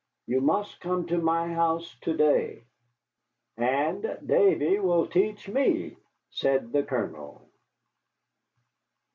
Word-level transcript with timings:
You 0.25 0.41
must 0.41 0.81
come 0.81 1.05
to 1.05 1.19
my 1.19 1.53
house 1.53 1.95
to 2.01 2.17
day." 2.17 2.63
"And 3.55 4.17
Davy 4.25 4.79
will 4.79 5.05
teach 5.05 5.47
me," 5.47 5.95
said 6.31 6.71
the 6.71 6.81
Colonel. 6.81 7.47